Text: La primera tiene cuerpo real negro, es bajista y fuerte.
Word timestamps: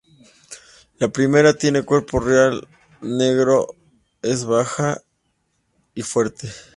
La 0.97 1.09
primera 1.09 1.53
tiene 1.53 1.83
cuerpo 1.83 2.19
real 2.19 2.67
negro, 3.01 3.67
es 4.23 4.45
bajista 4.45 5.03
y 5.93 6.01
fuerte. 6.01 6.49